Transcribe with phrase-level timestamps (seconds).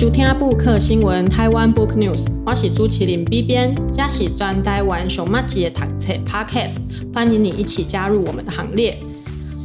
[0.00, 6.78] 收听 Book 新闻台湾 Book News，我是朱麒麟 B 编，加喜专台湾熊麻吉的读册 Podcast，
[7.12, 8.98] 欢迎你一起加入我们的行列。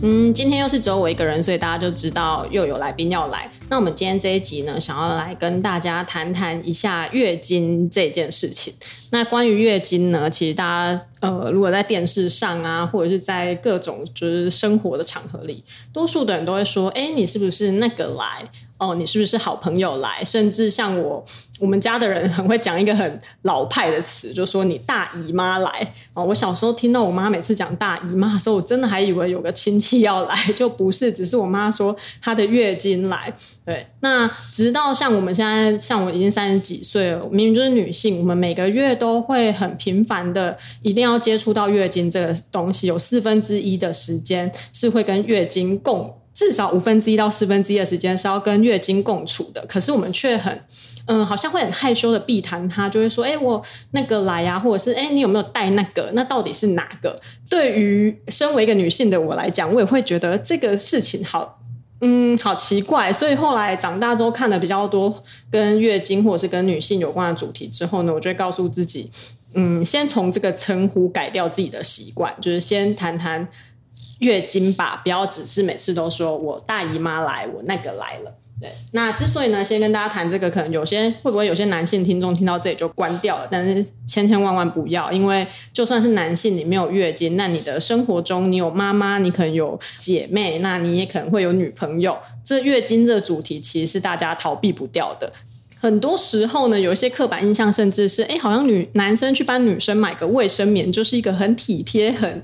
[0.01, 3.49] 嗯，今天又是只有我一个人，所以大家就知道又有来宾要来。
[3.69, 8.73] 那我们今天这一集呢，想要来跟大家谈谈一下月经这件事情。
[9.11, 18.43] 那关于月经呢，其实大家呃，如果在电视上啊，或者是在各种就是生活的场合里，多数的人都会说：“哎，你是不是那个来？”
[18.77, 20.21] 哦，你是不是好朋友来？
[20.25, 21.23] 甚至像我，
[21.61, 25.93] 我们家的人很会讲一个很老派的词，就说你大姨妈来。
[26.13, 33.33] 哦，我小时候听到我妈每次讲大姨妈的时候，我真的还以为有个亲戚要来，就不是，只是我妈说她的月经来。
[33.65, 46.13] 对，那直到像我们现在，像我已经三十几岁了，明明就是女性，我们每个月都会很频繁的，一定要接触到月经这个东西，有四分之一的时间是会跟月经共。
[46.35, 50.61] 至少五分之一到四分之一的时间是要跟月经共处的，可是我们却很，
[51.07, 56.11] 嗯，好像会很害羞的避谈它，就会说，哎、我那个来呀、或者是，哎、你有没有带那个？
[56.13, 57.17] 那到底是哪个？
[57.49, 61.57] 对于身为一个女性的我来讲，我也会觉得这个事情好，
[62.01, 63.11] 嗯，好奇怪。
[63.11, 69.09] 所以后来长大之后看了比较多跟月经或者是跟女性有关的主题之后呢，我就会告诉自己，
[69.53, 73.47] 嗯，先从这个称呼改掉自己的习惯，就是先谈谈。
[74.19, 78.33] 月经吧，不要只是每次都说我大姨妈来，我那个来了。
[78.57, 83.47] 对，那之所以呢，先跟大家谈这个，可能有些会不会有些男性听众听到这里就关掉了？
[83.51, 92.17] 但是千千万万不要，因为就算是男性，你没有月经，那你的生活中你有妈妈，你可能有姐妹，那你也可能会有女朋友。
[92.45, 95.29] 这月经这主题其实是大家逃避不掉的。
[95.77, 102.41] 很多时候呢，有一些刻板印象，甚至是哎，好像女男生去帮女生买个卫生棉，就是一个很体贴、很。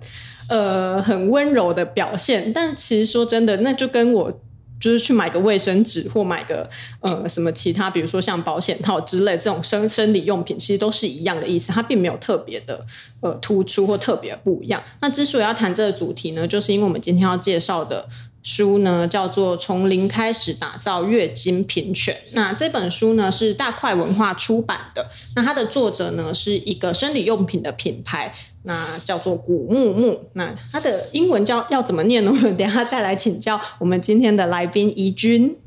[0.49, 4.41] 呃，很温柔的表现，但其实说真的，那就跟我
[4.81, 12.83] 就是去买个卫生纸或买个呃什么其他，比如说像保险套之类这种生生理用品，其实都是一样的意思，它并没有特别的
[13.21, 14.83] 呃突出或特别不一样。
[14.99, 18.09] 那之所以要谈这个主题呢，就是因为我们今天要介绍的。
[18.43, 25.07] 书呢叫做《从零开始打造月经平权》，那这本书呢是大块文化出版的。
[25.35, 28.33] 那它的作者呢是一个生理用品的品牌，
[28.63, 30.29] 那叫做古木木。
[30.33, 32.31] 那它的英文叫要怎么念呢？
[32.31, 35.57] 我们等下再来请教我们今天的来宾怡君。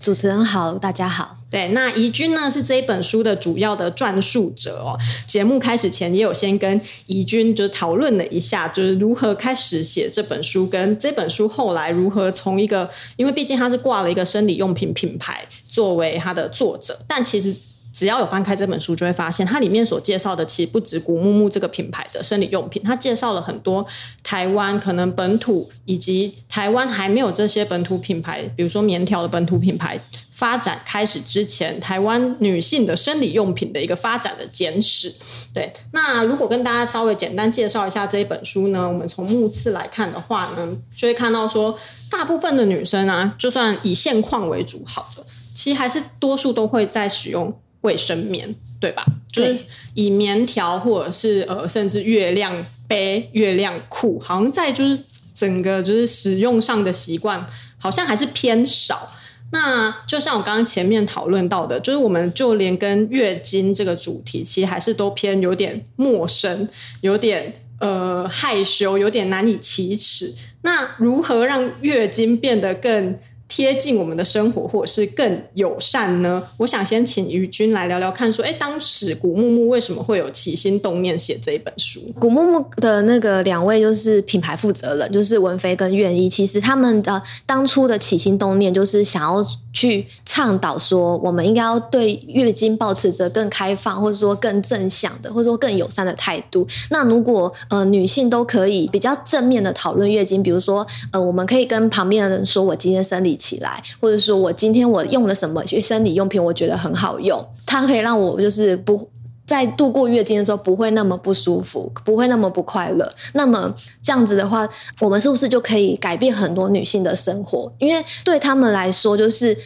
[0.00, 1.36] 主持人好，大家好。
[1.50, 4.98] 对，那怡君呢是这一本书的主要的撰述者哦。
[5.26, 17.54] 节目开始前也有先跟怡君就讨论了一下，就是如何开始写这本书，跟这本书后来如何从一个，因为毕竟他是挂了一个生理用品品牌作为他的作者，但其实。
[17.96, 23.86] 只要有翻开这本书，就会发现它里面所介绍的其实不止古木木这个品牌的生理用品，它介绍了很多
[24.22, 29.98] 台湾可能本土以及台湾还没有这些本土品牌，比如说棉条的本土品牌
[30.30, 35.14] 发展开始之前，台湾女性的生理用品的一个发展的简史。
[35.54, 41.74] 对，那如果跟大家稍微简单介绍一下这一本书呢，我们从目次来看的话呢，就会看到说，
[42.10, 45.24] 大部分的女生啊，就算以现况为主，好的，
[45.54, 47.58] 其实还是多数都会在使用。
[47.82, 49.04] 卫生棉，对吧？
[49.30, 49.58] 就是
[49.94, 54.98] 以棉条或者是呃，甚至月亮杯、月亮裤，好像在就是
[55.34, 57.46] 整个就是使用上的习惯，
[57.78, 59.12] 好像还是偏少。
[59.52, 66.68] 那就像我刚刚前面讨论到的，就是我们就连跟月经这个主题，其实还是都偏有点陌生，
[67.02, 70.34] 有点呃害羞，有点难以启齿。
[70.62, 73.16] 那如何让月经变得更
[73.48, 76.42] 贴近我们的生活，或者是更友善呢？
[76.56, 82.00] 我想先请于君来聊聊看，说，哎，当时古木木为什么会有起心动念写这一本书？
[82.18, 86.28] 古木木的那个两位就是品牌负责人，就是文菲跟愿一。
[86.28, 96.66] 其实他们的当初的起心动念就是想要去倡导说，我们应该要对月经保持着更开放，或者说更正向的，或者说更友善的态度。
[96.90, 103.35] 那如果呃女性都可以比较正面的讨论月经，比如说呃，我们可以跟旁边的人说，我今天生理。
[103.36, 109.08] 起来，或者说我今天我用了什么生理用品，我觉得很好用，它可以让我就是不
[109.46, 113.12] 在度过月经的时候不会那么不舒服，不会那么不快乐。
[113.34, 113.72] 那么
[114.02, 114.68] 这样子的话，
[114.98, 117.72] 我们是不是就可以改变很多女性的生活？
[117.78, 119.56] 因为对他们来说，就是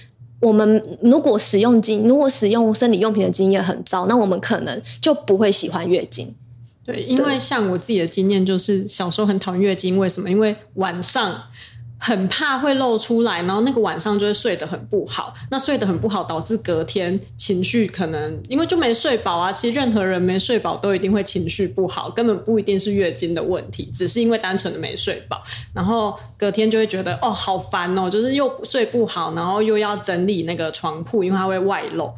[0.41, 6.35] 我们如果使用经，如果使用生理用品的经验很糟，那我们可能就不会喜欢月经。
[6.85, 10.29] 对，因为像我自己的经验就是小时候很讨厌月经，为什么？
[10.29, 11.45] 因为晚上。
[12.03, 15.35] 很怕会露出来，然后那个晚上就会睡得很不好。
[15.51, 19.53] 那睡得很不好，导致隔天情绪可能因为就没睡饱啊。
[19.53, 25.43] 其实任何人没睡饱都一定会情绪不好，根本不一定是月经的问题，只是因为单纯的没睡饱。
[25.75, 32.11] 然后隔天就会觉得哦，好烦哦，就是又睡不好，然后又要整理那个床铺，因为它会外露。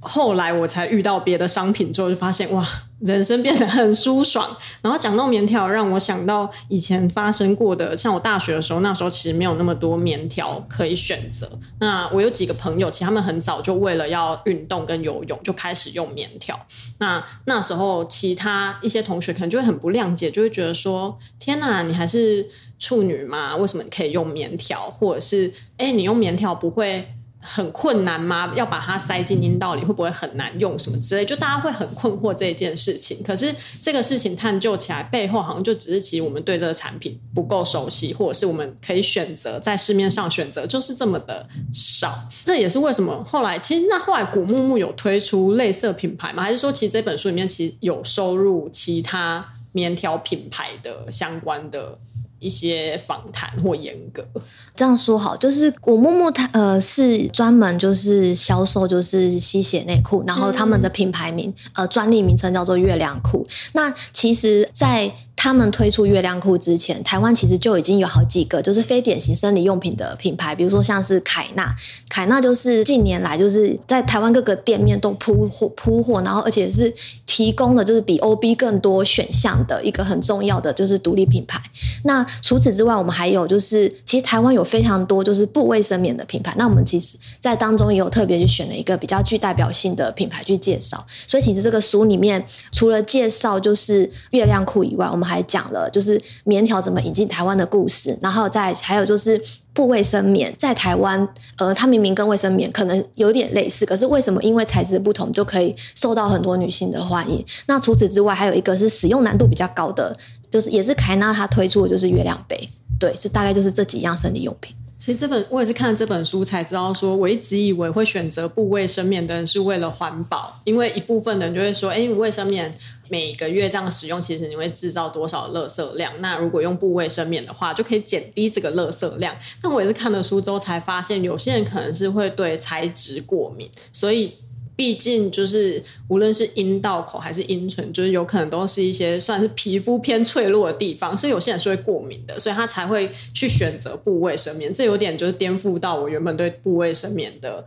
[0.00, 2.64] 后来我才遇到别的商品之后，就发现哇，
[3.00, 4.56] 人生变得很舒爽。
[4.80, 11.50] 然后讲到棉条，让我想到以前发生过的，像我大学的时候，那时候其实没有那么多棉条可以选择。
[11.80, 16.58] 那我有几个朋友，其实他们很早就为了要运动跟游泳，就开始用棉条。
[16.98, 22.48] 那那时候其他一些同学可能就会很不谅解，就会觉得说：天哪，你还是
[22.78, 23.56] 处女吗？
[23.56, 24.88] 为什么你可以用棉条？
[24.90, 27.14] 或者是哎，你用棉条不会？
[27.40, 28.52] 很困难吗？
[28.56, 30.78] 要把它塞进阴道里会不会很难用？
[30.78, 33.22] 什么之类，就大家会很困惑这一件事情。
[33.22, 42.12] 可是这个事情探究起来，背后好像就只是其实我们对这个产品不够熟悉，或者是我们可以选择在市面上选择就是这么的少。
[42.44, 46.42] 这也是为什么后来其实那后来古木木有推出类似品牌吗？
[46.42, 51.98] 还是说其实这本书里面其实有收入其他棉条品牌的相关的？
[52.38, 54.26] 一些访谈或严格
[54.74, 63.46] 这样说好，就是古木木他呃是专门就是销售就是吸血内裤，然后他们的品牌名、嗯、呃专利名称叫做月亮裤。
[63.72, 71.72] 那其实，在他们推出月亮裤之前，台湾其实就已经有好几个就是非典型生理用品的品牌，比如说像是凯纳，
[72.08, 76.92] 凯纳就是近年来就是在台湾各个店面都铺货铺货，然后而且是
[77.24, 81.62] 提供了就是比 OB 更多选项的一个很重要的就是独立品牌。
[82.02, 91.06] 那除此之外，我们还有就是其实台湾有非常多就是不卫生棉的品牌，那我们其实在当中也有特别去选了一个比较具代表性的品牌去介绍。
[91.28, 99.40] 所以其实这个书里面除了介绍就是月亮裤以外，我们还讲了就是棉条怎么引进台湾的故事，然后再还有就是
[99.74, 101.28] 布卫生棉在台湾，
[101.58, 107.44] 呃，它明明跟卫生棉可能有点类似，可是为什么因为材质不同就可以受到很多女性的欢迎？
[107.66, 110.16] 那除此之外，还有一个是使用难度比较高的，
[110.50, 114.74] 就是也是凯纳他推出的就是月亮杯，对，就大概就是这几样生理用品。
[114.98, 122.76] 其实这本我也是看了这本书才知道，说我一直以为会选择布卫生棉的人是为了环保，因为一部分的人就会说，哎，卫生棉
[123.08, 126.12] 每个月这样使用，其实你会制造多少垃圾量？
[126.20, 129.36] 那如果用布卫生棉的话，就可以减低这个垃圾量。
[129.62, 134.32] 但我也是看了书之后才发现，有些人可能是会对材质过敏，所以。
[134.78, 144.72] 毕竟就是无论是阴道口还是阴唇，就是有可能都是一些算是皮肤偏脆弱的地方，所以有些人是会过敏的，所以他才会去选择部位生眠。
[144.72, 147.66] 这有点就是颠覆到我原本对部位生眠的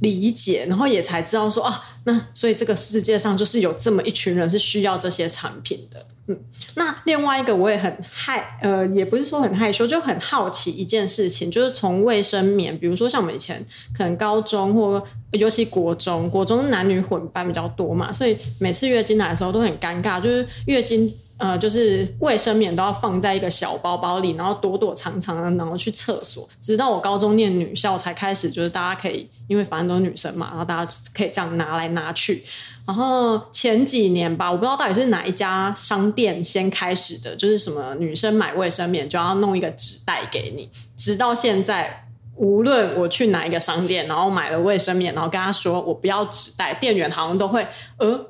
[0.00, 6.06] 理解，然后也才知道说啊，那所以这个世界上就是有这么一群人是需要这些产品的。
[6.30, 6.38] 嗯，
[6.76, 13.64] 那另外一个我也很害，呃，也不是说很害羞，就很好奇一件事情，就是从卫生棉，比如说像我们以前
[13.96, 21.12] 可能高中或尤其国中，国中男女混班比较多嘛，所以每次月经来的时候都很尴尬，就是月经。
[21.40, 26.46] 呃，就是卫生棉都要放在一个小包包里，然后躲躲藏藏的，然后去厕所。
[26.60, 32.44] 直到我高中念女校才开始，就是大家可以，因为反正都是女生嘛，然后大家可以这样拿来拿去。
[32.90, 40.68] 然后前几年吧，我不知道到底是哪一家商店先开始的，就是什么女生买卫生棉就要弄一个纸袋给你。
[40.96, 47.64] 直到现在，无论我去哪一个商店，然后买了卫生棉，然后跟他说我不要纸袋，店员好像都会
[47.98, 48.26] 呃。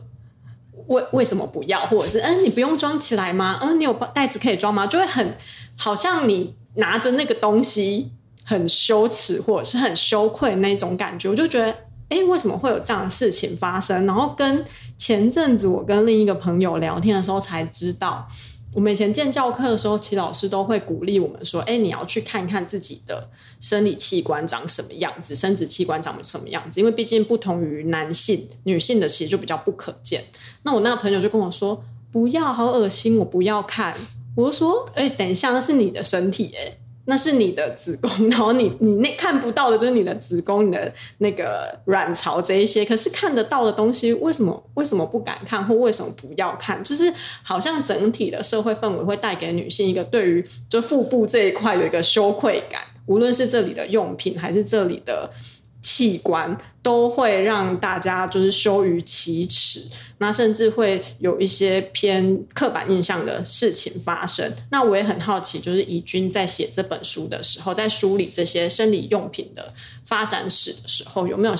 [0.88, 1.86] 为为什么不要？
[1.86, 3.58] 或者是嗯，你不用装起来吗？
[3.62, 4.86] 嗯，你有袋子可以装吗？
[4.86, 5.34] 就会很
[5.76, 8.10] 好像你拿着那个东西
[8.44, 11.30] 很羞耻，或者是很羞愧那种感觉。
[11.30, 11.74] 我就觉得，
[12.10, 14.04] 哎，为什么会有这样的事情发生？
[14.04, 14.64] 然后跟
[14.98, 18.28] 前阵子我跟另一个朋友聊天的时候才知道。
[18.72, 26.78] 我们以前见教课的时候，其老师都会鼓励我们说：“哎，你要去看看自己的生理器官长什么样子，生殖器官长什么样子。
[26.78, 30.22] 因为毕竟不同于男性，女性的其实就比较不可见。”
[30.62, 33.92] 那我那个朋友就跟我说：“不要，好恶心，我不要看。”
[34.36, 36.76] 我就说：“哎，等一下，那是你的身体，哎。”
[37.10, 46.82] 那是你的子宫， 然后你你那看不到的就是你的子宫、你的那个卵巢这一些，可是看得到的东西，为什么为什么不敢看，或为什么不要看？
[46.84, 47.12] 就是
[47.42, 55.28] 好像整体的社会氛围会带给女性一个对于就腹部这一块有一个羞愧感，无论是这里的用品还是这里的。
[55.82, 59.82] 器官都会让大家就是羞于启齿，
[60.18, 64.52] 那甚至会有一些偏刻板印象的事情发生。
[64.70, 69.72] 那我也很好奇，就是怡君在写这本书的时候，在梳理这些生理用品的
[70.04, 71.54] 发展史的时候，有没有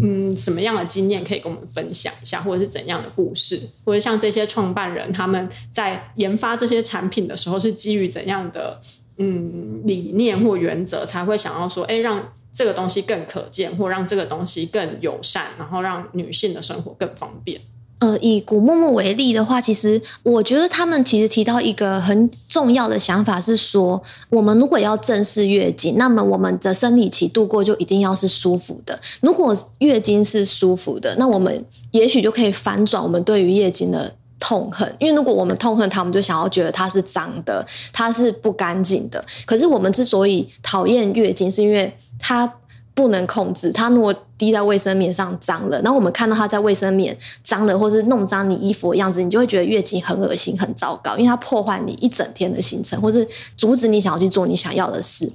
[0.00, 8.80] 嗯什么样的经验可以跟我们分享一下，或者是怎样的故事，或者像这些创办人他们在研发这些产品的时候是基于怎样的
[9.18, 17.60] 嗯理念或原则，才会想要说，哎，让这个东西更可见，或让这个东西更友善，然后让女性的生活更方便。
[17.98, 28.98] 呃，以古木木为例的话，其实我觉得他们其实提到一个很重要的想法是说，我们如果要正视月经，那么我们的生理期度过就一定要是舒服的。
[29.20, 34.94] 如果月经是舒服的，那我们也许就可以反转我们对于月经的痛恨。
[34.98, 39.24] 因为如果我们痛恨它，我们就想要觉得它是脏的，它是不干净的。
[39.46, 42.54] 可是我们之所以讨厌月经，是因为它。
[42.96, 55.30] 不能控制，它如果滴在卫生棉上脏了，然后我们看到它在卫生棉脏了，或是弄脏你衣服的样子，你就会觉得月经很恶心、很糟糕，因为它破坏你一整天的行程，或是阻止你想要去做你想要的事。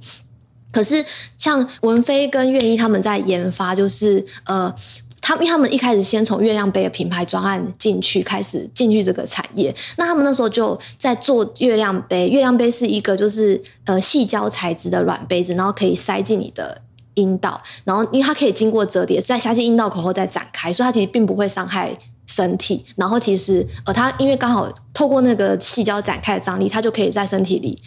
[0.72, 1.04] 可是
[1.36, 4.74] 像文菲跟月一他们在研发，就是呃，
[5.22, 12.28] 他们因为他们一开始先从月亮杯的品牌专案进去，开始进去这个产业，那他们那时候就在做月亮杯。
[12.28, 16.82] 月亮杯是一个就是呃细胶材质的软杯子，然后可以塞进你的。
[17.14, 22.82] 阴道，然后因为它可以经过折叠，在下进阴道口后再展开，所以它其实并不会伤害身体。
[22.96, 27.78] 然后其实呃，它因为刚好透过那个细胶展开的张力，它就可以在身体里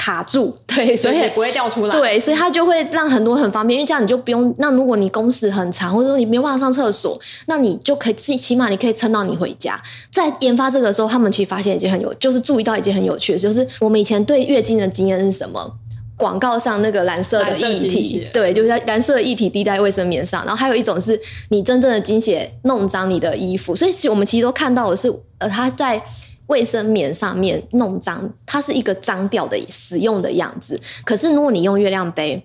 [0.00, 1.94] 卡住， 对，所以也不会掉出来。
[1.94, 4.54] 对，所以它就会让很多很方便，因为这样你就不用。
[4.56, 9.78] 那如果你工时很长，或者说你没办法上厕所，那你就可以起起码你可以撑到你回家。
[10.10, 15.70] 在研发这个时候，他们其实发现一件很有，就是注意到一件很有趣的事，就是我们以前对月经的经验是什么？
[16.16, 20.44] 广告上那个蓝色的液体，对，就是在蓝色的液体滴在卫生棉上。
[20.44, 26.02] 然后还有一种是你真正的经血弄脏你的衣服，所以其实我们其实都看到的是，呃，它在
[26.50, 30.78] 卫生棉上面弄脏，它是一个脏掉的使用的样子。
[31.04, 32.44] 可是如果你用月亮杯，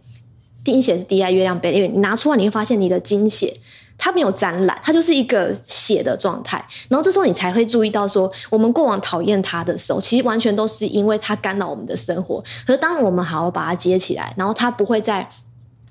[0.64, 3.54] 经血是滴在月亮杯，因为你拿出来你会发现你的经血。
[3.98, 6.58] 它没有沾染，它就是一个血的状态。
[6.90, 12.44] 然后这时候你才会注意到说，我们过往讨厌它的时候，其实完全都是因为它干扰我们的生活。
[12.68, 15.26] 可是当我们好好把它接起来，然后它不会再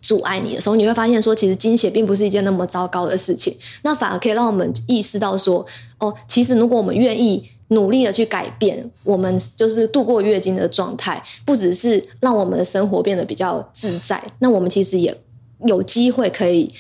[0.03, 3.57] 阻碍你的时候，你会发现说，其实经血并不是一件那么糟糕的事情。
[3.85, 5.65] 那反而可以让我们意识到说，
[5.97, 15.17] 哦，其实如果我们愿意努力的去改变，我们就是度过月经的状态，不只是让我们的生活变得比较自在，那我们其实也
[15.67, 16.73] 有机会可以。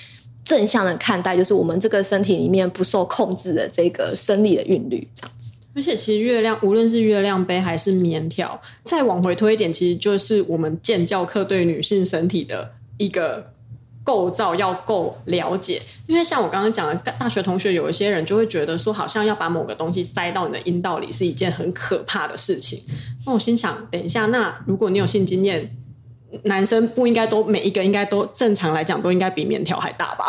[0.44, 5.54] 正向的看待，就是我们这个身体里面不受控制的这个生理的韵律，这样子。
[5.74, 13.53] 而且，其实月亮，无论是月亮杯还是棉条，再往回推一点，其实就是我们健教课对女性身体的一个
[14.04, 15.82] 构造要够了解。
[16.06, 22.80] 因为像我刚刚讲的，大学同学有一些人就会觉得说，好像要把某个东西塞到你的阴道里是一件很可怕的事情。
[23.26, 25.76] 那我心想，等一下，那如果你有性经验。
[26.42, 30.26] 男生不应该都每一个应该都正常来讲都应该比棉条还大吧？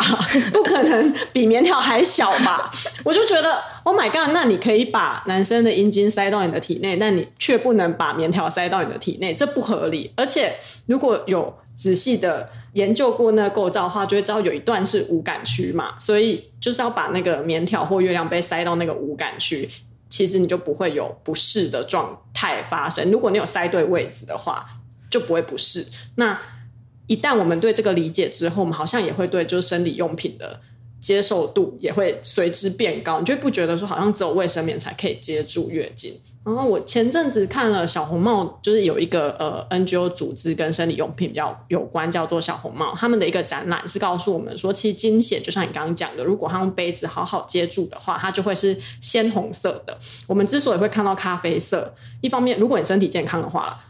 [0.52, 2.70] 不可能比棉条还小吧？
[3.02, 4.32] 我就觉得，Oh my god！
[4.32, 10.12] 那你可以把男生的阴茎塞到你的体内，但你却不能把棉条塞到你的体内，这不合理。
[10.14, 10.54] 而且
[10.86, 19.68] 如果有仔细的研究过那个构造的话，就会知道有一段是无感区嘛，所以就是要把那个棉条或月亮杯塞到那个无感区，
[20.08, 23.10] 其实你就不会有不适的状态发生。
[23.12, 24.66] 如果你有塞对位置的话。
[25.08, 25.86] 就不会不适。
[26.16, 26.38] 那
[27.06, 30.60] 一旦我们对这个理解之后，我们好像也会对就是生理用品的
[31.00, 33.20] 接受度也会随之变高。
[33.20, 36.20] 你就不觉得说好像只有卫生棉才可以接住月经？
[36.46, 42.94] 然后我前阵子看了小红帽，就是有一个呃 NGO 组织跟生理用品比较有关，叫做小红帽。
[42.96, 49.98] 他们的一个展览是告诉我们说，其实经血就像你刚刚讲的，如果他用杯子好好接住的话，它就会是鲜红色的。
[50.28, 53.80] 我们之所以会看到咖啡色，一方面如果你身体健康的话。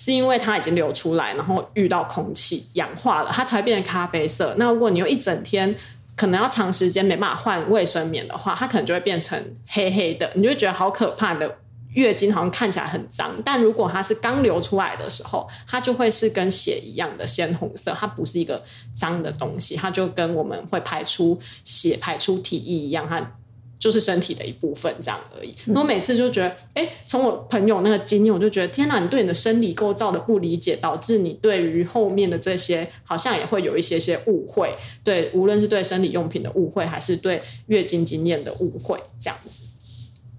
[0.00, 4.54] 是因为它已经流出来，然后遇到空气氧化了，它才变成咖啡色。
[4.56, 5.74] 那如果你用一整天
[6.14, 9.36] 可能要长时间没办法换卫生棉的话，它可能就会变成
[9.66, 11.58] 黑黑的，你就会觉得好可怕的
[11.94, 13.34] 月经，好像看起来很脏。
[13.44, 18.62] 但如果它是刚流出来的时候，它就会是跟血一样的鲜红色，它不是一个
[18.94, 23.34] 脏的东西，它就跟我们会排出血、排出体液一样，它。
[23.80, 25.54] 就是身体的一部分，这样而已。
[25.72, 28.98] 我每次就觉得，哎、欸，从我朋友那个经验，我就觉得，天哪！
[28.98, 34.74] 你对你的生理构造的不理解，导致你对于后面的这些，好像也会有一些些误会。
[35.04, 39.62] 对，无论是对生理用品的误会，还是对月经经验的误会，这样子。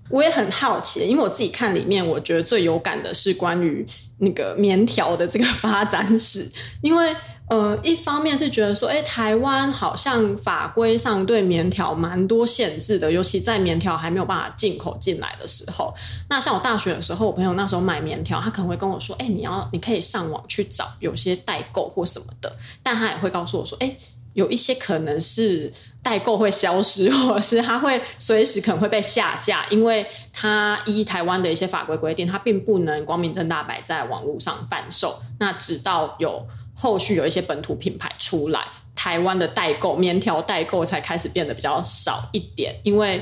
[0.10, 3.86] 我也很好奇，因为我自己看里面，我觉得最有感的是关于
[4.18, 6.50] 那个棉条的这个发展史，
[6.82, 7.16] 因为。
[7.50, 15.92] 呃，一方面是觉得说，哎，台湾好像法规上对棉条蛮多限制的，尤其在棉条还没有办法进口进来的时候。
[16.30, 22.52] 那像我大学的时候，我朋友那时候买棉条，他可能会跟我说，哎，你要你可以上网去找有些代购或什么的，
[22.84, 23.98] 但他也会告诉我说，哎，
[24.34, 35.20] 有一些可能是代购会消失， 或者是它会随时可能会被下架，因为它依台湾的一些法规规定，它并不能光明正大摆在网络上贩售。
[35.40, 38.66] 那直到有后续有一些本土品牌出来，
[38.96, 43.22] 台湾的代购棉条代购才开始变得比较少一点，因为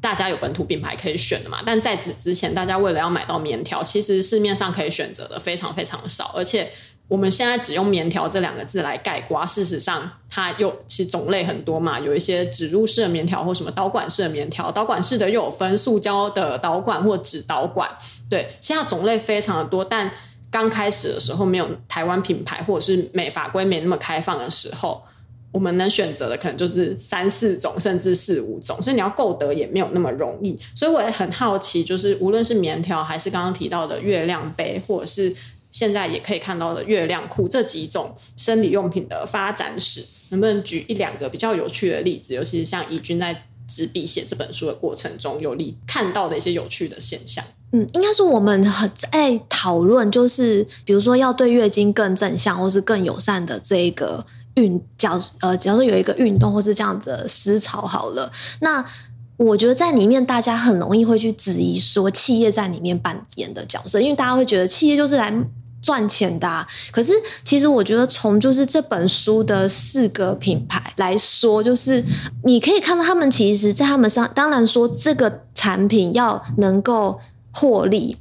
[0.00, 1.62] 大家有本土品牌可以选的嘛。
[1.64, 6.72] 但在此之前，大家为了要买到棉条，其实市面上可以选择的非常非常少，而且。
[7.08, 17.88] 我们现在只用“棉条”这两个字来概括，事实上它又其实种类很多嘛，有一些植入式的棉条或什么导管式的棉条，导管式的又有分塑胶的导管或纸导管，
[18.28, 19.84] 对，现在种类非常的多。
[19.84, 20.10] 但
[20.50, 25.00] 刚开始的时候，没有台湾品牌或者是美法规没那么开放的时候，
[25.52, 30.58] 我们能选择的可能就是三四种，甚至四五种，所以你要购得也没有那么容易。
[30.74, 35.32] 所以我也很好奇，就是无论是棉条还是刚刚提到的月亮杯，或者是。
[35.76, 42.32] 现在也可以看到的月亮裤这几种生理用品的发展史，能不能举一两个比较有趣的例子？
[42.32, 47.44] 尤其是像怡君在执笔写这本书的过程中，有你看到的一些有趣的现象。
[47.72, 58.82] 嗯，应该是我们很爱讨论，就是比如说要对月经更正向或是更友善的这一个运，假呃，假如说有一个运动或是这样子的思潮好了，那
[59.36, 65.30] 我觉得在里面大家很容易会去质疑说企业在里面扮演的角色，因为大家会觉得企业就是来。
[65.82, 67.12] 赚钱的，可是
[67.44, 72.02] 其实我觉得从就是这本书的四个品牌来说，就是
[72.42, 77.20] 你可以看到他们其实，在他们上，当然说这个产品要能够
[77.52, 78.16] 获利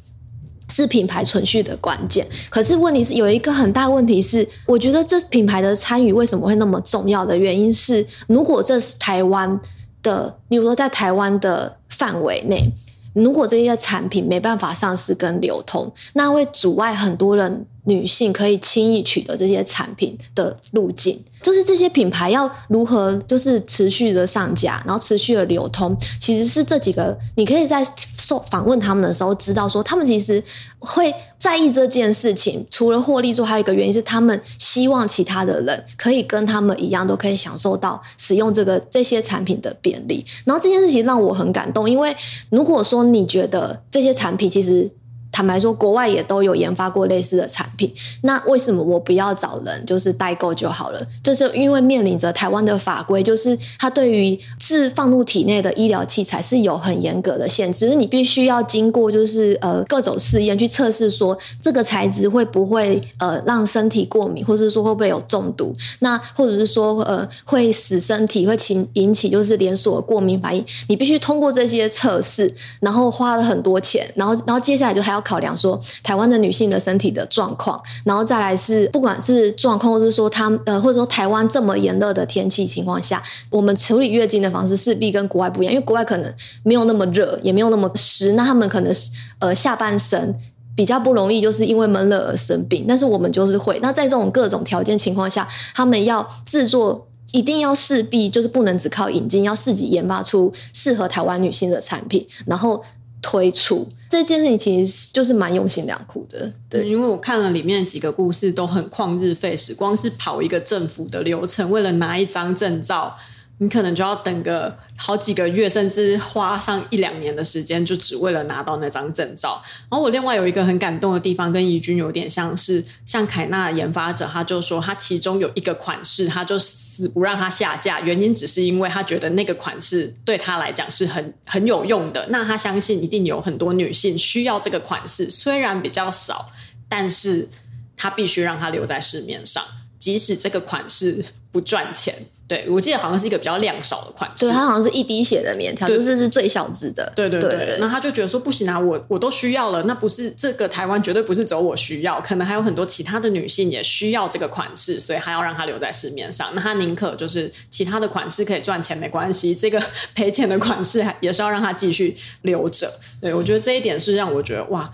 [0.69, 2.27] 是品牌存续的关键。
[2.49, 9.59] 可是问题是有一个很大问题是，我觉得这品牌的参与为什么会那么重要的原因是，如果这是台湾
[10.03, 12.71] 的，比如说在台湾的范围内。
[13.15, 21.23] 如果这些产品没办法上市跟流通，那会阻碍很多人女性可以轻易取得这些产品的路径。
[21.41, 27.15] 就是这些品牌要如何就是持续的上架，然后持续的流通，其实是这几个。
[27.35, 27.85] 你可以在
[28.17, 30.43] 受访问他们的时候知道说，他们其实
[30.79, 32.65] 会在意这件事情。
[32.71, 40.25] 除了获利之外，还有一个原因是他们希望其他的人可以跟他们一样，都可以享受到使用这个这些产品的便利。
[40.45, 42.15] 然后这件事情让我很感动，因为
[42.49, 44.89] 如果说你觉得这些产品其实。
[45.35, 47.93] 坦白说，国外也都有研发过类似的产品。
[48.21, 51.07] 那为什么我不要找人，就是代购就好了？
[51.21, 65.75] 这是因为面临着台湾的法规，就是它对于置放入体内的医疗器材是有很严格的限制，就是你必须要经过就是呃各种试验去测试，说这个材质会不会呃让身体过敏，或者是说会不会有中毒？
[65.99, 70.65] 那或者是说呃会使身体会引引起就是连锁过敏反应？
[70.87, 75.24] 你必须通过这些测试，然后花了很多钱，然后然后接下来就还要。
[75.25, 86.33] 考量说台湾的女性的身体的状况，然后再来是不管是状况，或是说他呃，或者说台湾这么炎热的天气情况下，我们处理月经的方式势必跟国外不一样，因为国外可能
[86.63, 89.09] 没有那么热，也没有那么湿，那他们可能是
[89.39, 90.33] 呃下半身
[90.75, 93.79] 比较不容易，就是因为闷热而生病，但是我们就是会。
[93.81, 102.83] 那在这种各种条件情况下，他们要制作，一定要势必就是不能只靠引进，要自己研发出适合台湾女性的产品，然后。
[103.27, 113.17] 推出这件事情其实就是蛮用心良苦的，对，因为我看了里面几个故事都很旷日费时，光是跑一个政府的流程，为了拿一张证照。
[113.57, 119.63] 你可能就要等个好几个月，甚至花上一两年的时间，就只为了拿到那张证照。
[119.89, 126.59] 然后我另外有一个很感动的地方，跟怡君有点像是，像凯纳的研发者，他就说他其中有一个款式，他就
[126.95, 132.25] 死不让它下架，原因只是因为他觉得那个款式对他来讲是很很有用的。
[132.29, 136.49] 那他相信一定有很多女性需要这个款式，虽然比较少，
[136.87, 137.49] 但是
[137.97, 139.61] 他必须让它留在市面上，
[139.99, 142.15] 即使这个款式不赚钱。
[142.47, 147.11] 对，我记得好像是一个比较量少的款式，对，它好像是一滴血的棉条，就是是最小支的。
[147.15, 156.51] 对对对，对，那他就觉得说不行啊，我我都需要了，那不是这个台湾绝对不是只有我需要，可能还有很多其他的女性也需要这个款式，所以还要让它留在市面上。
[156.53, 159.81] 那他宁可就是其他的款式可以赚钱没关系，这个
[160.13, 162.93] 赔钱的款式还也是要让它继续留着。
[163.19, 164.91] 对，我觉得这一点是让我觉得哇，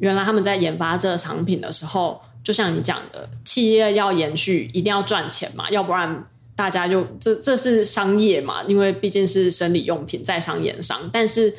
[0.00, 6.26] 原来他们在研发这个产品的时候，就像你讲的，企业要延续一定要赚钱嘛，要不然。
[6.56, 11.52] 大家就这这是商业嘛，因为毕竟是生理用品，在商言商，但是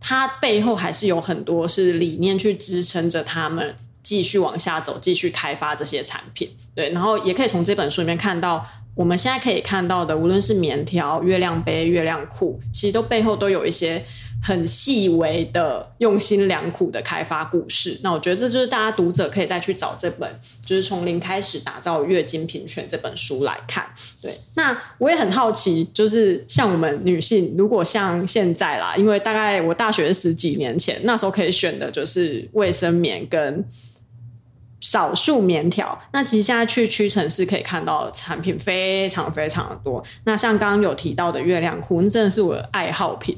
[0.00, 6.50] 它背后还是有很多是理念去支撑着他们继续往下走，继续开发这些产品。
[6.74, 14.04] 对，然后也可以从这本书里面看到，我们现在可以看到的，无论是棉条、月亮杯、月亮裤，其实都背后都有一些
[14.42, 17.98] 很细微的用心良苦的开发故事。
[18.02, 23.86] 那我觉得这就是大家读者可以再去找这本，就是从零开始打造月经平权这本书来看。
[24.22, 33.64] 对，那我也很好奇，就是像我们女性，如果像现在啦，因为大概我大学十几年前，那时候可以选的就是卫生棉跟。
[34.82, 40.02] 少数棉条，那其实现在去屈臣氏可以看到产品非常非常的多。
[40.24, 43.36] 那像刚刚有提到的月亮裤，那真的是我的爱好品，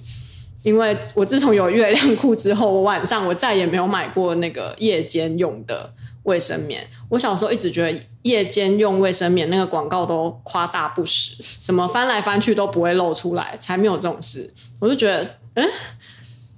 [0.63, 5.93] 因为我自从有月亮裤之后，我晚上我再也没有买过那个夜间用的
[6.25, 6.87] 卫生棉。
[7.09, 14.53] 我小时候一直觉得夜间用卫生棉那个广告都夸大不实，什么翻来翻去都不会露出来，才没有这种事。
[14.79, 15.69] 我就觉得，嗯。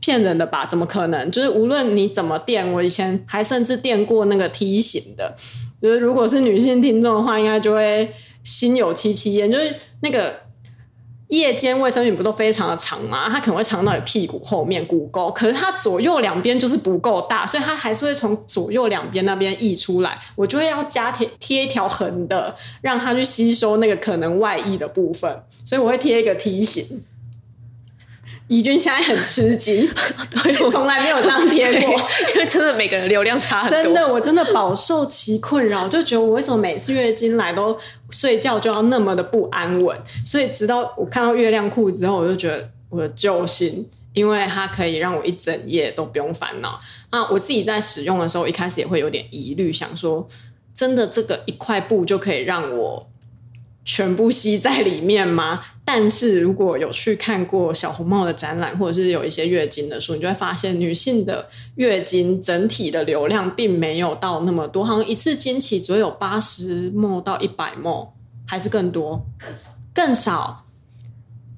[0.00, 0.66] 骗人的吧？
[0.66, 1.30] 怎么可能？
[1.30, 5.34] 就是无论你怎么垫，我以前还甚至垫过那个梯形的。
[5.80, 8.12] 就是如果是女性听众的话，应该就会
[8.42, 9.50] 心有戚戚焉。
[9.50, 10.38] 就是那个
[11.36, 13.28] 夜间卫生巾不都非常的长吗？
[13.28, 20.18] 它可能会长到你屁股后面骨沟，可是它左右两边就是不够大，所以它还是会从左右两边那边溢出来。
[20.34, 25.42] 我就会要加贴贴一条横的，让它去吸收那个可能外溢的部分。
[25.64, 27.04] 所以我会贴一个梯形。
[28.48, 29.88] 怡君现在很吃惊，
[30.30, 31.90] 对，从来没有这样贴过，
[32.34, 33.82] 因为真的每个人流量差很多。
[33.82, 37.74] 真的，我真的饱受其困扰，就觉得我为什么每次月经来都
[38.10, 39.98] 睡觉就要那么的不安稳。
[40.26, 46.78] 所以直到我看到月亮裤之后，我就觉得我的救星，因为它可以让我一整夜都不用烦恼。
[47.12, 50.28] 那我自己在使用的时候，一开始也会有点疑虑，想说
[50.74, 53.08] 真的这个一块布就可以让我。
[53.84, 55.60] 全部吸在里面吗？
[55.84, 68.08] 但是如果有去看过小红帽的展览，或者是有一些月经的书，你就会发现女性的月经整体的流量并没有到那么多，好像一次经期只有八十 ml 到一百 ml，
[68.46, 69.24] 还是更多？
[69.92, 70.63] 更少。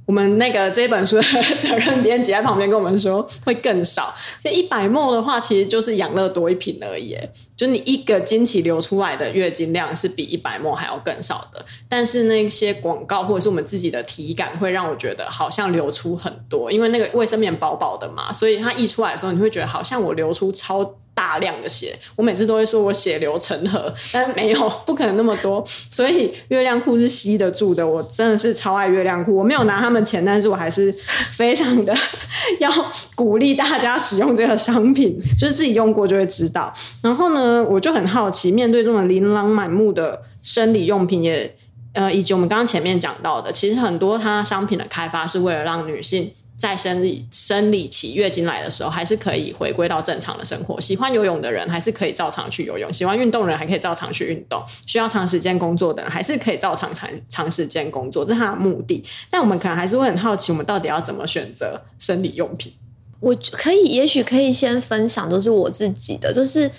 [0.07, 1.23] 我们那个这本书的
[1.59, 4.15] 责任编辑在旁边跟我们说，会更少。
[4.43, 7.19] 这一百 ml 的话，其实就是养乐多一瓶而已。
[7.57, 11.65] 就你一个经期流出来的月经量是比一百 ml 还要更少的。
[11.89, 20.95] 但是那些广告或者是我们自己的体感，会让我觉得好像流出很多，因为那个卫生棉薄薄的嘛，所以它溢出来的时候，你会觉得好像我流出超。
[21.27, 25.61] 大量的血，我每次都会说我血流成河， 但没有，不可能那么多。
[25.91, 29.35] 所以月亮裤是吸得住的，我真的是超爱月亮裤。
[29.35, 30.95] 我没有拿他们钱，但是我还是
[31.33, 31.93] 非常的
[32.61, 32.71] 要
[33.17, 36.73] 鼓励大家使用这个商品，就是自己用过就会知道。
[37.03, 41.57] 然后呢，我就很好奇，面对这种琳琅满目的生理用品也，也
[41.95, 46.31] 呃，以及我们刚刚前面讲到的，其实很多它商品的开发是为了让女性。
[46.57, 50.81] 在生理生理期月经来的时候，还是可以回归到正常的生活。
[50.81, 54.63] 喜欢游泳的人还是可以照常去游泳，喜欢运动的人还可以照常去运动。
[54.87, 59.05] 需要长时间工作的人还是可以照常长长时间工作，这是他的目的。
[59.31, 62.73] 但我们可能还是会很好奇，我们到底要怎么选择生理用品？
[63.21, 66.71] 我可以，也许可以先分享，都是我自己的，就是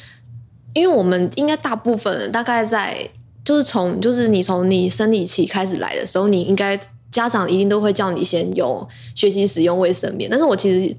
[0.74, 3.08] 因为我们应该大部分人大概在
[3.46, 6.80] 就是从就是你从你生理期开始来的时候，你应该。
[7.12, 10.96] 家长一定都会叫你先用学习使用卫生棉，但是我其实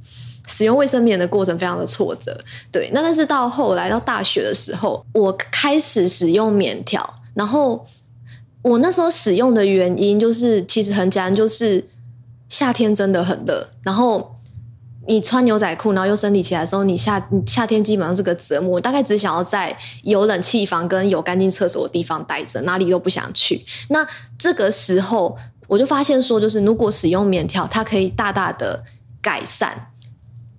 [0.46, 2.36] 使用卫生棉的过程非常的挫折，
[2.72, 2.90] 对。
[2.94, 7.84] 那但是到后来到大学的时候，我开始使用棉条，然后
[8.62, 11.86] 我那时候使用的原因就是其实很简单，就是
[12.48, 14.34] 夏天真的很热，然后
[15.06, 23.62] 你穿牛仔裤，然后又生理起来的时候，你夏夏天基本上是个折磨，大概只想要在有冷气房跟有干净厕所的地方待着，哪里都不想去。
[23.90, 25.36] 那这个时候。
[25.68, 28.82] 我就发现说，就是如果使用棉条，它可以大大的
[29.22, 29.70] 改善，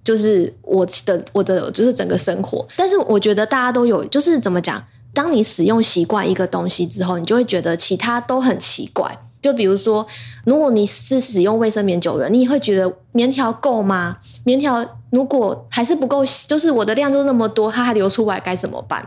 [0.04, 2.66] 就是我的我的就是整个生活。
[2.78, 4.82] 但是我觉得大家都有，就是怎么讲？
[5.12, 9.20] 当你使用习惯一个东西之后，你就会觉得其他都很奇怪。
[9.42, 10.06] 就比如说，
[10.46, 14.18] 如果你是使用卫生棉久了，你会觉得棉条够吗？
[14.44, 19.04] 棉条如果还是不够，就是我的量就那么多，它还流出来该怎么办？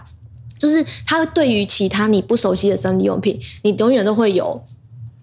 [0.59, 4.61] 就是它对于其他你不熟悉的生理用品，你永远都会有。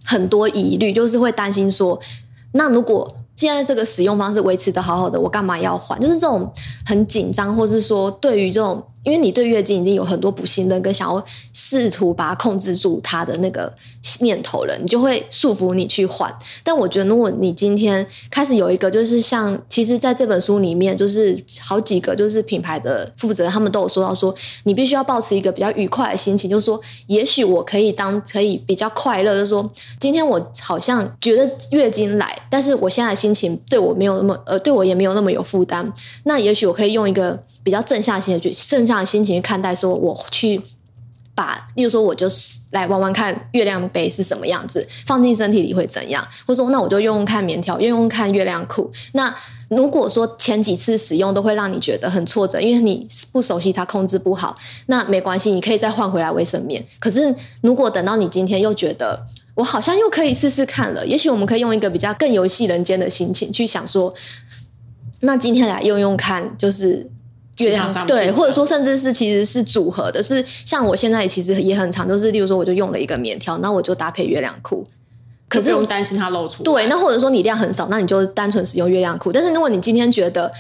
[0.05, 1.99] 很多疑虑，就是会担心说，
[2.53, 5.99] 那如果现在这个使用方式维持的好好的，我干嘛要换？
[5.99, 6.51] 就是这种
[6.85, 8.83] 很紧张，或是说对于这种。
[9.03, 13.73] 因为你对月经已经有很多不信任跟想要试图把它控制住它的那个
[14.19, 16.33] 念头了，你就会束缚你去换。
[16.63, 35.89] 但我觉得，如果你今天开始有一个，就是像其实在这本书里面，就是好几个就是品牌的负责人，他们都有说到说，你必须要保持一个比较愉快的心情，就是说，也许我可以当可以比较快乐，就是说，今天我好像觉得月经来，但是我现在心情对我没有那么呃，对我也没有那么有负担。
[36.23, 38.88] 那也许我可以用一个比较正向性的去正。
[38.89, 40.60] 这样的心情去看待，说我去
[41.36, 48.89] 把，例如说，我就是来玩玩看月亮杯是什么样子，放进身体里会怎样，或者说，那我就用用看棉条，用用看月亮裤。
[49.12, 49.32] 那
[49.67, 56.84] 如果说前几次使用都会让你觉得很挫折，因为你不熟悉它，控制不好，那没关系，你可以再换回来卫生棉。
[56.97, 59.23] 可是如果等到你今天又觉得
[59.54, 64.12] 我好像又可以试试看了，也许我们可以用一个比较更游戏人间的心情去想说，
[65.19, 67.10] 那今天来用用看，就是。
[67.60, 74.86] 月亮对，或者说甚至是其实是组合的，是像我现在其实也很常，就是例如说我就用了一个棉条，那我就搭配月亮裤，
[75.48, 76.63] 可是不用担心它露出。
[76.63, 79.32] 对，那或者说你量很少，那你就单纯使用月亮裤。
[79.32, 80.52] 但是如果你今天觉得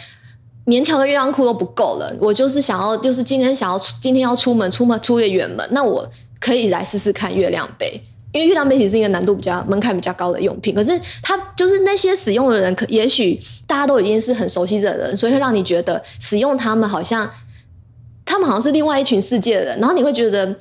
[0.65, 6.09] 棉条跟月亮裤都不够了，我就是想要，就是今天想要今天要出门，出门出个远门，那我
[6.39, 8.01] 可以来试试看月亮杯。
[8.31, 17.29] 因为月亮杯其实是一个难度比较门槛比较高的用品，可是它就是那些使用的人，可也许大家都已经是很熟悉的人，所以会让你觉得使用他们好像
[18.25, 20.55] 他们好像是另外一群世界的人，然后你会觉得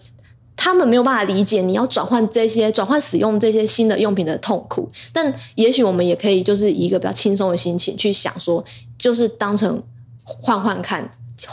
[0.56, 4.88] 他们没有办法理解你要转换这些转换使用这些新的用品的痛苦。
[5.12, 8.64] 但也许我们也可以就是一个比较轻松的心情去想说，
[8.98, 9.82] 就是当成
[10.24, 11.10] 换换看。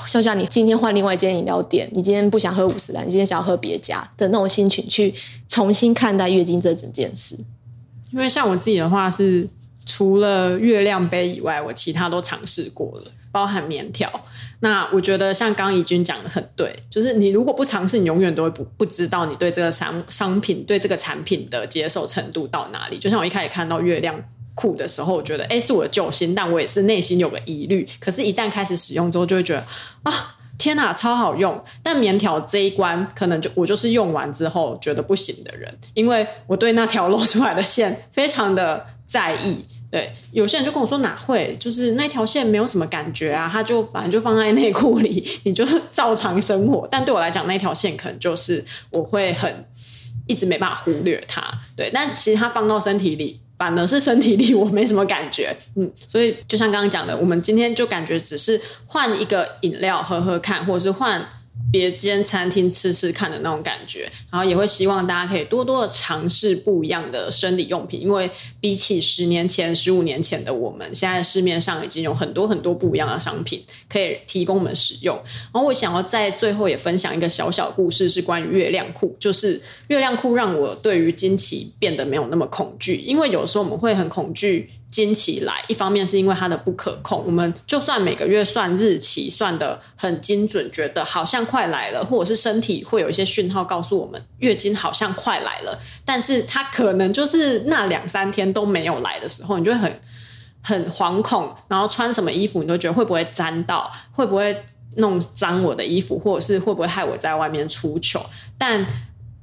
[0.09, 5.13] 就像你今天换另外一间饮料店，你今天不想喝五十岚，你今天想要喝别家的那种心情，去
[5.47, 7.37] 重新看待月经这整件事。
[8.11, 9.47] 因为像我自己的话是，
[9.85, 14.11] 除了月亮杯以外，我其他都尝试过了，包含棉条。
[14.61, 22.97] 那我觉得像刚刚怡君讲的很对，就是你如果不尝试，你永远都会不不知道你对这个商商品、对这个产品的接受程度到哪里。
[22.97, 24.23] 就像我一开始看到月亮。
[24.55, 27.87] 酷的时候，我觉得哎、是我的救星，但我也是内心有个疑虑。
[27.99, 29.59] 可是，一旦开始使用之后，就会觉得
[30.03, 31.61] 啊，天哪，超好用！
[31.83, 39.65] 但棉条这一关，可能就我就是用完之后觉得不行的人，因为我对那条露出来的线非常的在意。
[39.91, 46.87] 对，有些人就跟我说哪会，就是那条线没有什么感觉啊，他就反正就放在内裤里，你就照常生活。
[46.89, 49.65] 但对我来讲，那条线可能就是我会很
[50.27, 51.41] 一直没办法忽略它。
[51.77, 53.41] 对，但其实它放到身体里。
[53.57, 61.27] 反而是身体里我没什么感觉，嗯，所以就像刚刚讲的，我们今天就感觉只是换一个饮料喝喝看，或者是换。
[61.71, 68.29] 别间餐厅吃吃看的那种感觉，然后也会希望大家可以多多的尝试不一样的生理用品，因为
[68.61, 75.15] 比起十年前、十五年前的我们，现在市面上已经有很多很多不一样的商品可以提供我们使用。
[75.53, 84.69] 然后我想要在最后也分享一个小小故事，是关于月亮裤，就是月亮裤让我对于经期变得没有那么恐惧，因为有时候我们会很恐惧。
[84.89, 99.99] 经期来，一方面是因为它的不可控，我们就算每个月算日期算得很精准，觉得好像快来了，或者是身体会有一些讯号告诉我们月经好像快来了，但是它可能就是那两三天都没有来的时候，你就会很
[100.61, 104.63] 很惶恐，然后穿什么衣服你都觉得会不会沾到，会不会
[104.95, 108.25] 弄脏我的衣服，或者是会不会害我在外面出糗，
[108.57, 108.85] 但。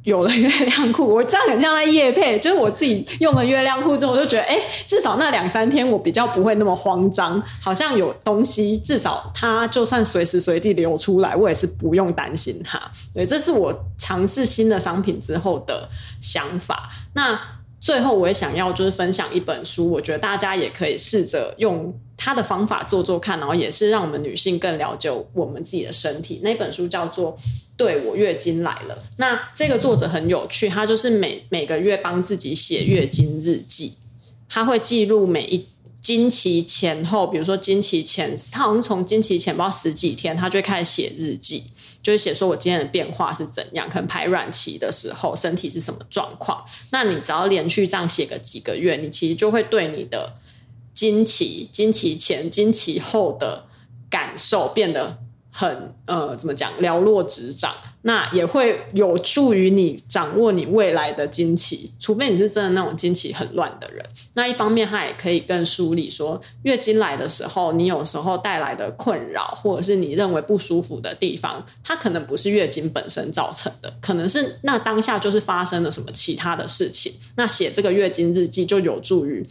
[0.04, 12.80] 有了月亮裤， 我这样很像在夜配，就是我自己用了月亮裤之后，我就觉得，哎、至少那两三天我比较不会那么慌张，好像有东西，至少它就算随时随地流出来，我也是不用担心它。
[13.14, 15.88] 对，这是我尝试新的商品之后的
[16.20, 16.90] 想法。
[17.14, 17.40] 那
[17.80, 26.40] 最后，我也想要就是分享一本书，我觉得大家也可以试着用它的方法做做看，然后也是让我们女性更了解我们自己的身体。
[26.44, 27.34] 那本书叫做
[27.82, 28.94] 《对，我月经来了》。
[29.16, 33.94] 那这个作者很有趣，他就是每每个月帮自己写月经日记，
[34.48, 35.66] 他会记录每一
[36.00, 41.64] 经期前后，比如说经期前，他好像从经期前不知道十几天，他就开始写日记。
[42.02, 46.64] 就是写说我今天的变化是怎样，可能排卵期的时候身体是什么状况。
[46.90, 50.32] 那你只要连续这样写个几个月，你其实就会对你的
[50.92, 53.64] 经期、经期前、经期后的
[54.10, 55.16] 感受变得
[55.52, 57.72] 很呃，怎么讲，了若指掌。
[58.04, 64.04] 那也会有助于你掌握你未来的经期，除非你是真的那种经期很乱的人。
[64.34, 77.12] 那一方面，它也可以更梳理说，月经来的时候，你有时候带来的困扰，或者是你认为不舒服的地方，它可能不是月经本身造成的，可能是那当下就是发生了什么其他的事情。
[77.36, 79.46] 那写这个月经日记就有助于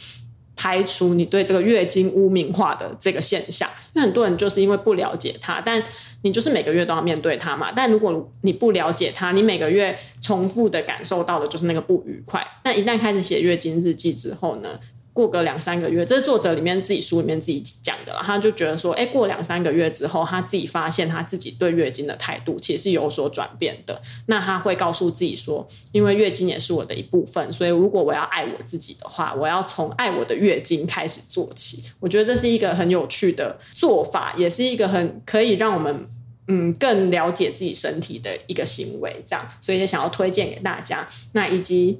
[0.56, 5.84] 排除你对这个月经污名化的这个现象，因为很多人就是因为不了解它，但。
[6.24, 12.46] 你就是每个月都要面对它嘛，但如果你不了解它，你每个月重复的感受到的就是那个不愉快。
[12.62, 14.80] 但一旦开始写月经日记之后呢？
[15.14, 18.22] 过个两三个月，这是作者里面自己书里面自己讲的了。
[18.24, 24.02] 他就觉得说，哎，过两三个月之后，他自己发现他自己对月经的态度其实是有所转变的。
[24.28, 31.84] 那他会告诉自己说，因为月经也是我的一部分，所以如果我要爱我自己的话，我要从爱我的月经开始做起。
[32.00, 36.08] 我觉得这是一个很有趣的做法，也是一个很可以让我们
[36.48, 39.24] 嗯更了解自己身体的一个行为。
[39.28, 41.08] 这样，所以也想要推荐给大家。
[41.34, 42.00] 那以及。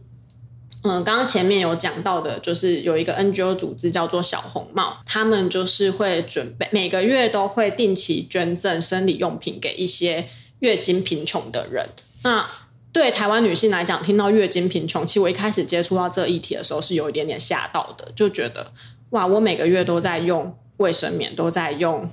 [0.84, 10.28] 嗯，刚刚前面有讲到的，就是有一个 NGO 组织叫做小红帽，他们就是会准备每个月都会定期捐赠生理用品给一些
[10.60, 11.88] 月经贫穷的人。
[12.24, 12.50] 那
[12.92, 18.72] 对台湾女性来讲，听到月经贫穷，其实我一开始接触到这议题的时候是有一点点吓到的，就觉得
[19.12, 22.10] 哇，我每个月都在用卫生棉，都在用。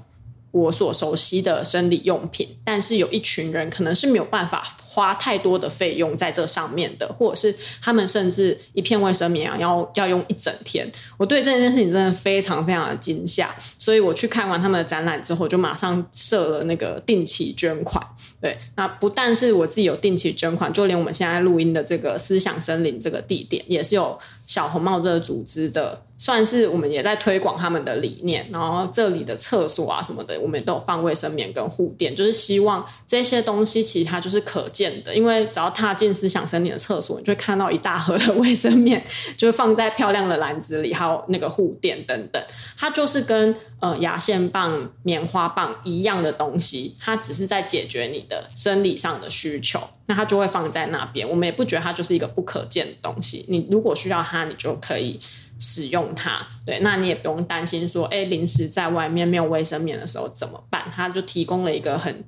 [0.51, 10.91] 我所熟悉的生理用品，但是有一群人可能是没有办法花太多的费用在这上面的，或者是他们甚至一片卫生棉要要用一整天。
[11.19, 18.03] 我对这件事情真的非常非常的惊吓，所以我去看完他们的展览之后，就马上设了那个定期捐款。
[18.41, 26.03] 对，那不但是我自己有定期捐款，就连我们现在录音的这个思想森林这个地点，也是有小红帽这个组织的。
[26.19, 39.03] 算是我们也在推广他们的理念，然后这里的厕所啊什么的，我们都有放卫生棉跟护垫，就是希望这些东西其实它就是可见的，因为只要踏进思想森林的厕所，你就会看到一大盒的卫生棉，
[39.37, 42.43] 就是放在漂亮的篮子里，还有那个护垫等等，
[42.77, 55.21] 它就是跟呃牙线棒、棉花棒一样的东西，它只是在解决你的生理上的需求，那它就会放在那边，我们也不觉得它就是一个不可见的东西，你如果需要它，你就可以。
[55.61, 60.85] 使用它，对，那你也不用担心说，哎，临时在外面没有卫生棉的时候怎么办？
[60.95, 62.23] 它就提供了一个很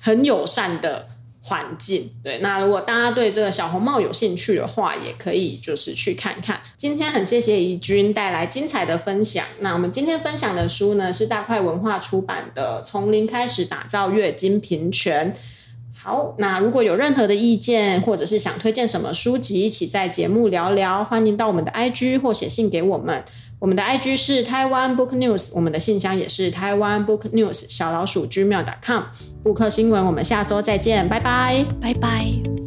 [0.00, 1.06] 很友善的
[1.40, 2.40] 环境，对。
[2.40, 6.60] 那如果大家对这个小红帽有兴趣的话，也可以就是去看看。
[6.76, 9.46] 今天很谢谢怡君带来精彩的分享。
[9.60, 15.32] 那我们今天分享的书呢，是大块文化出版的《从零开始打造月经平权》。
[16.02, 23.22] 好，那如果有任何的意见，或者是想推荐什么书籍，一起在节目聊聊，欢迎到我们的 IG 或写信给我们。
[23.60, 29.02] 我们的 IG 是台湾 Book News，我们的信箱也是台湾 Book News 小老鼠 gmail.com。
[29.44, 32.61] 布克新闻，我们下周再见，拜拜，拜拜。